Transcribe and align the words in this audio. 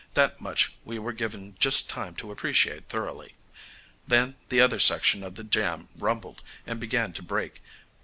That 0.15 0.41
much 0.41 0.73
we 0.83 0.97
were 0.97 1.13
given 1.13 1.55
just 1.59 1.87
time 1.87 2.15
to 2.15 2.31
appreciate 2.31 2.89
thoroughly. 2.89 3.35
Then 4.07 4.35
the 4.49 4.59
other 4.59 4.79
section 4.79 5.21
of 5.21 5.35
the 5.35 5.43
jam 5.43 5.89
rumbled 5.95 6.41
and 6.65 6.79
began 6.79 7.13
to 7.13 7.21
break. 7.21 7.61